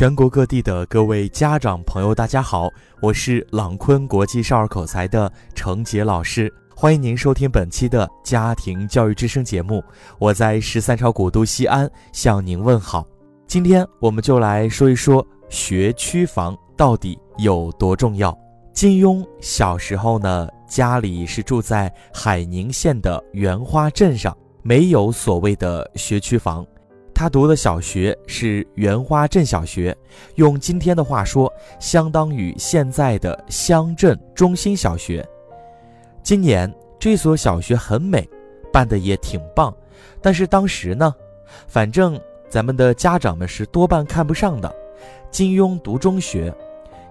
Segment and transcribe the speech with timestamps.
[0.00, 2.70] 全国各地的各位家长朋友，大家好，
[3.02, 9.84] 我是朗坤国际少儿口才的程杰老师，欢迎您收听本期的家庭教育之声节目。
[10.18, 13.06] 我在十三朝古都西安向您问好。
[13.46, 18.34] 今天我们就来说一说学区房到底有多重要。
[18.72, 26.66] 金庸小时候呢，家里是住在海宁县的袁花镇上，没有所谓的学区房。
[27.20, 29.94] 他读的小学是原花镇小学，
[30.36, 35.22] 用今天的话说，相当于现在的乡镇中心小学。
[36.22, 38.26] 今年这所小学很美，
[38.72, 39.70] 办的也挺棒，
[40.22, 41.14] 但是当时呢，
[41.68, 44.74] 反正咱们的家长们是多半看不上的。
[45.30, 46.50] 金庸读中学。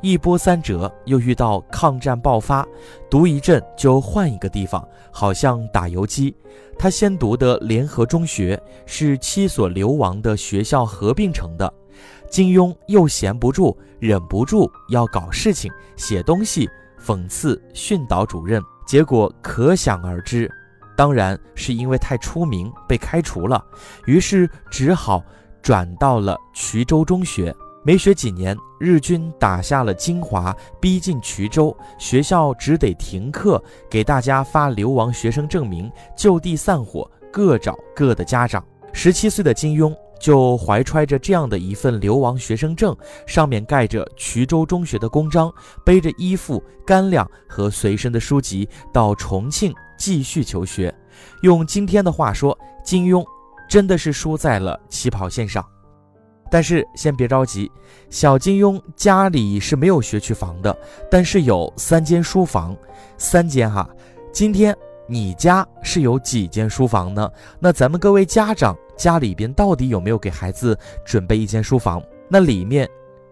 [0.00, 2.66] 一波三折，又遇到抗战爆发，
[3.10, 6.34] 读一阵就换一个地方，好像打游击。
[6.78, 11.72] 他先读的联合中学是七所流亡的学校合并成的。
[12.30, 16.68] 金庸又闲不住，忍不住要搞事情，写东西
[17.04, 20.48] 讽刺训导主任，结果可想而知。
[20.96, 23.64] 当然是因为太出名被开除了，
[24.06, 25.24] 于是只好
[25.60, 27.52] 转到了衢州中学。
[27.88, 38.62] 没学几年，日军打下了金华，逼近衢州，学校只得停课，给大家发流亡学生证明，就地散伙，各找各的家长。
[38.92, 42.94] 十七岁的金庸就怀揣着这样的一份流亡学生证，
[43.26, 45.50] 上面盖着衢州中学的公章，
[45.82, 50.94] 背着衣服、干粮和随身的书籍，到重庆继续求学。
[51.40, 53.24] 用今天的话说，金庸
[53.66, 55.64] 真的是输在了起跑线上。
[56.50, 57.70] 但是先别着急，
[58.10, 60.76] 小金庸家里是没有学区房的，
[61.10, 62.76] 但是有三间书房，
[63.16, 63.88] 三间哈。
[64.32, 64.76] 今天
[65.06, 67.30] 你家是有几间书房呢？
[67.58, 72.02] 那咱们各位家长家里边到底有没有给孩子准备一间书房？
[72.28, 72.88] 那里面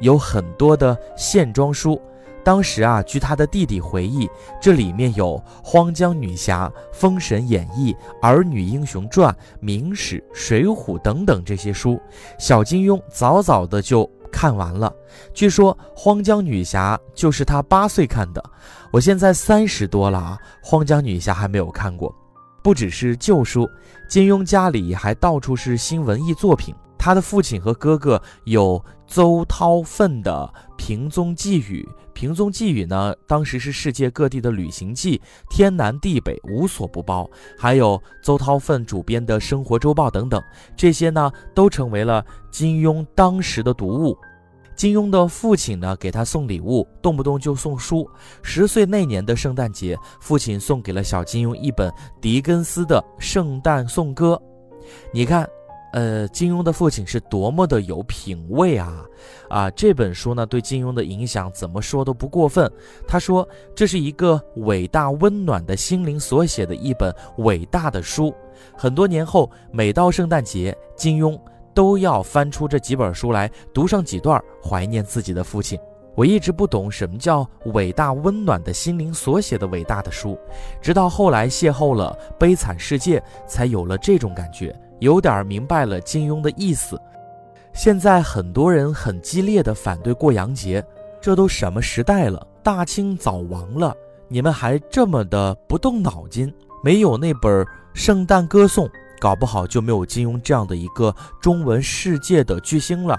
[0.00, 2.00] 有很多的线装书。
[2.48, 4.26] 当时啊，据他的弟弟回忆，
[4.58, 7.92] 这里面有《荒江女侠》《封神演义》
[8.22, 9.30] 《儿女英雄传》
[9.60, 12.00] 《明史》《水浒》等等这些书，
[12.38, 14.90] 小金庸早早的就看完了。
[15.34, 18.42] 据说《荒江女侠》就是他八岁看的，
[18.90, 22.10] 我现在三十多了啊，《荒江女侠》还没有看过。
[22.62, 23.68] 不只是旧书，
[24.08, 26.74] 金庸家里还到处是新文艺作品。
[26.98, 37.30] 他的父亲和哥哥有邹韬奋的《平踪寄语》，《平踪寄语》呢，当时是世界各地的旅行记，天南地北无所不包。
[37.56, 40.42] 还有邹韬奋主编的《生活周报》等等，
[40.76, 44.18] 这些呢，都成为了金庸当时的读物。
[44.76, 48.08] 金庸的父亲呢，给他送礼物，动不动就送书。
[48.42, 54.40] 十岁那年的圣诞节，父亲送给了小金庸一本狄更斯的《圣诞颂歌》，
[55.12, 55.48] 你看。
[55.92, 59.02] 呃，金庸的父亲是多么的有品位啊！
[59.48, 62.70] 啊，这本书呢，对金庸的影响怎么说都不过分。
[63.06, 68.34] 他说，这是一个伟大温暖的心灵所写的一本伟大的书。
[68.76, 71.40] 很多年后，每到圣诞节，金庸
[71.72, 75.78] 都要翻出这几本书来读上几段，怀念自己的父亲。
[76.14, 80.36] 我一直不懂什么叫伟大温暖的心灵所写的伟大的书，
[80.82, 84.76] 直到后来邂逅了《悲惨世界》，才有了这种感觉。
[85.00, 87.00] 有点明白了金庸的意思。
[87.72, 90.84] 现在很多人很激烈的反对过洋节，
[91.20, 92.44] 这都什么时代了？
[92.62, 93.94] 大清早亡了，
[94.28, 96.52] 你们还这么的不动脑筋？
[96.82, 97.64] 没有那本
[97.94, 98.86] 《圣诞歌颂》，
[99.20, 103.18] 搞不好就没有金庸这样的一个中文世界的巨星了。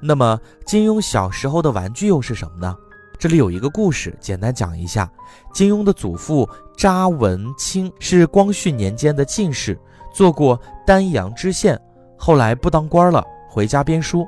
[0.00, 2.76] 那么，金庸小时候的玩具又是什么呢？
[3.18, 5.10] 这里有一个故事，简单讲一下。
[5.52, 9.78] 金庸的祖父查文清是光绪年间的进士。
[10.16, 11.78] 做过丹阳知县，
[12.16, 14.26] 后来不当官了，回家编书。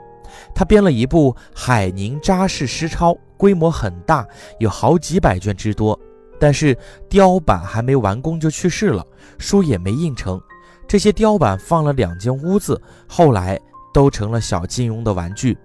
[0.55, 4.29] 他编了一部《海宁扎氏诗钞》，规模很大，
[4.59, 5.99] 有好几百卷之多。
[6.39, 6.77] 但是
[7.09, 9.03] 雕版还没完工就去世了，
[9.39, 10.39] 书也没印成。
[10.87, 12.79] 这些雕版放了两间屋子，
[13.09, 13.59] 后来
[13.95, 15.57] 都成了小金庸的玩具。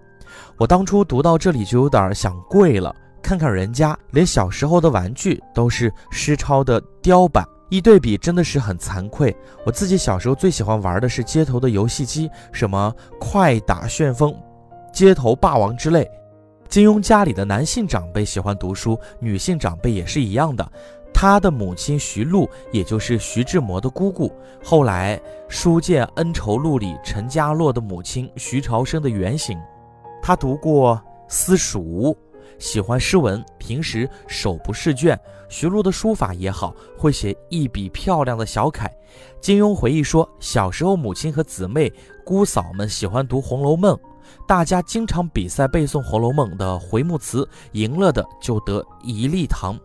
[0.58, 7.46] 我当初读到这里就有点想跪了，看看人家连小时候的玩具都是诗钞的雕版。
[7.70, 9.36] 一对比真的是很惭愧。
[9.66, 14.36] 我自己小时候最喜欢玩的是街头的游戏机，什么快打旋风、
[14.94, 16.10] 街头霸王之类。
[16.70, 20.72] 金庸家里的男性长辈喜欢读书，女性长辈也是一样的。
[21.14, 24.32] 他的母亲徐璐，也就是徐志摩的姑姑，
[24.64, 29.58] 后来书剑恩仇录里陈家洛的母亲徐朝生的原型。
[30.22, 32.18] 他读过私塾。
[32.60, 35.20] 喜欢诗文，平时手不释卷。
[35.50, 38.92] 徐璐的书法也好，会写一笔漂亮的小楷。
[39.40, 41.92] 金庸回忆说，小时候母亲和姊妹、
[42.26, 43.96] 姑嫂们喜欢读《红楼梦》，
[44.48, 49.78] 大家经常比赛背诵《红楼梦》的回目词，赢了的就得一粒糖。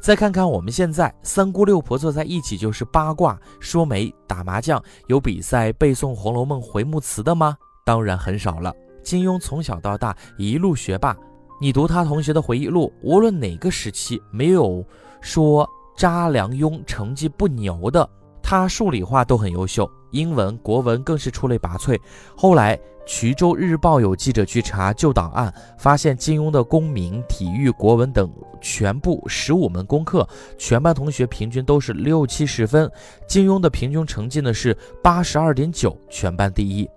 [0.00, 7.56] 再看看我们现在，三姑六婆坐在一起就是八卦、说媒、打麻将，有比赛背诵《红楼梦》回目词的吗？
[7.84, 8.74] 当然很少了。
[9.04, 11.16] 金庸从小到大一路学霸，
[11.62, 14.84] 你读他同学的回忆录，无论哪个时期，没有
[15.20, 15.64] 说
[15.96, 18.10] 查良镛成绩不牛的。
[18.42, 21.96] 他数理化都很优秀，英文、国文更是出类拔萃。
[22.36, 22.76] 后来。
[23.04, 30.26] 衢州日报有记者去查旧档案，发现金庸的公民、体育、国文等全部十五门功课，
[30.56, 32.88] 全班同学平均都是六七十分。
[33.26, 36.88] 金庸的平均成绩呢是八十二点九，全班第一。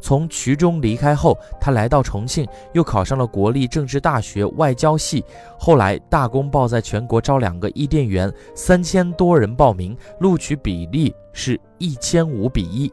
[0.00, 5.24] 从衢中离开后，他来到重庆，又考上了国立政治大学外交系。
[5.58, 12.92] 后来大公报在全国招两个伊甸园，三千多人报名，录取比例是一千五比一。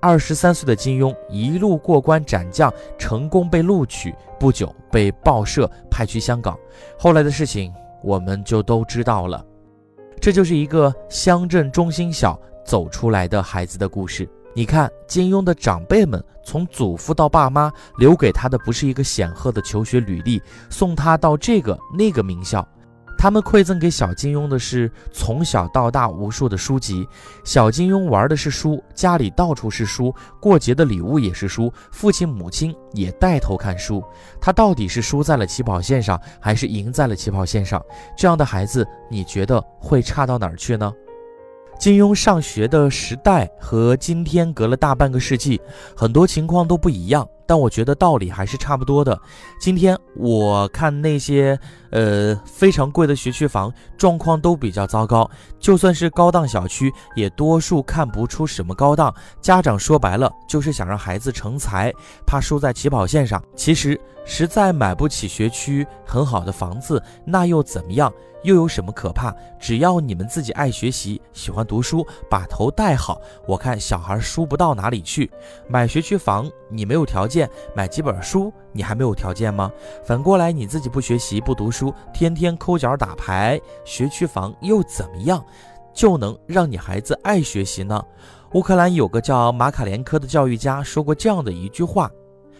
[0.00, 6.56] 二十三岁的金庸一路过关斩将，成功被录取，不久被报社派去香港。
[6.96, 9.44] 后来的事情我们就都知道了。
[10.20, 14.28] 这就是一个乡镇中心小走出来的孩子的故事。
[14.54, 22.66] 你看，金庸的长辈们从祖父到爸妈，留给他的不是一个显赫的求学履历，送他到这个那个名校。
[23.16, 27.04] 他们馈赠给小金庸的是从小到大无数的书籍。
[27.44, 34.02] 小金庸玩的是书，家里到处是书，过节的礼物也是书，父亲母亲也带头看书。
[34.40, 37.84] 他到底是输在了起跑线上，还是赢在了起跑线上？
[38.16, 40.92] 这样的孩子，你觉得会差到哪儿去呢？
[41.78, 45.60] 金庸上学的时代和今天隔了大半个世纪，
[45.96, 47.26] 很多情况都不一样。
[47.46, 49.18] 但我觉得道理还是差不多的。
[49.58, 51.58] 今天我看那些
[51.90, 55.30] 呃非常贵的学区房，状况都比较糟糕。
[55.58, 59.14] 就算是高档小区，也多数看不出什么高档。
[59.40, 61.90] 家长说白了就是想让孩子成才，
[62.26, 63.42] 怕输在起跑线上。
[63.56, 63.98] 其实
[64.30, 68.12] 实在买不起学区很好的房子，那又怎么样？
[68.42, 69.34] 又有什么可怕？
[69.58, 75.30] 只要你们自己爱学习，喜欢读书，把头带好，我看小孩输不到哪里去。
[75.66, 79.72] 买学区房，你没有条件；买几本书，你还没有条件吗？
[80.04, 85.42] 反过来，你自己不学习、不读书，天天抠脚打牌，学区房又怎么样，
[85.94, 88.04] 就能让你孩子爱学习呢？
[88.52, 92.10] 乌克兰有个叫马卡连科的教育家说过这样的一句话。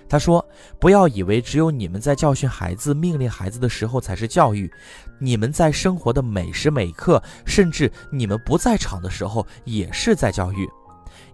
[0.09, 0.45] 他说
[0.81, 4.73] ：“不要以为只有你们在教训孩子、命令孩子的时候才是教育，
[5.19, 10.69] 你们在生活的每时每刻，甚至你们不在场的时候，也是在教育。”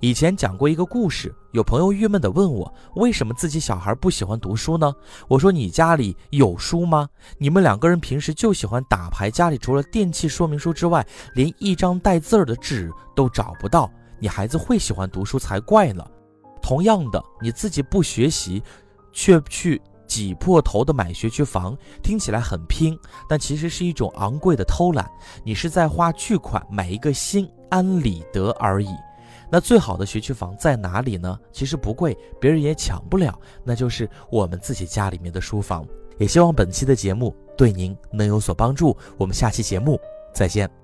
[0.00, 4.93] 以前讲过一个故事，有朋友郁闷地问我：“为什么自己小孩不喜欢读书呢？”
[5.29, 7.09] 我说：“你家里有书吗？
[7.38, 16.05] 你们两个人平时就喜欢打牌，家里除了电器说明书之外，连一张带字儿的纸都找不到，你孩子会喜欢读书才怪呢。”
[16.64, 18.62] 同样的，你自己不学习，
[19.12, 25.06] 却去挤破头的买学区房，听起来很拼，但其实是一种昂贵的偷懒。
[25.44, 28.88] 你是在花巨款买一个心安理得而已。
[29.50, 31.38] 那最好的学区房在哪里呢？
[31.52, 35.87] 其实不贵，别人也抢不了，那就是我们自己家里面的书房。
[36.17, 38.96] 也希望本期的节目对您能有所帮助。
[39.19, 40.00] 我们下期节目
[40.32, 40.83] 再见。